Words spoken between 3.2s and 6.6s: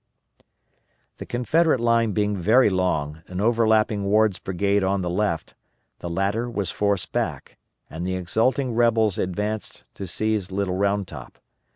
and overlapping Ward's brigade on the left, the latter